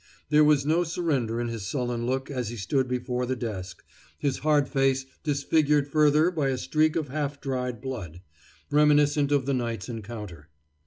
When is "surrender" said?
0.83-1.39